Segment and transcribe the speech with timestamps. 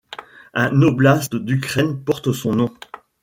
[0.55, 2.73] Un oblast d'Ukraine porte son nom.